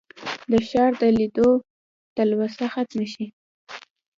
د 0.51 0.53
ښار 0.67 0.91
د 1.01 1.03
لیدو 1.17 1.49
تلوسه 2.15 2.65
ختمه 2.73 3.05
شي. 3.13 3.25